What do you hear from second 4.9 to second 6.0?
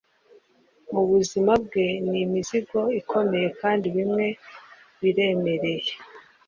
biremereye